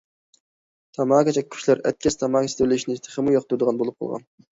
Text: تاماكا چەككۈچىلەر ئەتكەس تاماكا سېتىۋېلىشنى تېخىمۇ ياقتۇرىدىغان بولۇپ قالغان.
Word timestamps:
تاماكا 0.99 1.33
چەككۈچىلەر 1.35 1.81
ئەتكەس 1.89 2.17
تاماكا 2.21 2.49
سېتىۋېلىشنى 2.53 2.97
تېخىمۇ 3.09 3.35
ياقتۇرىدىغان 3.37 3.83
بولۇپ 3.83 4.01
قالغان. 4.05 4.27